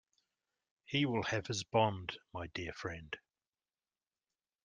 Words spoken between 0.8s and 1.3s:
He will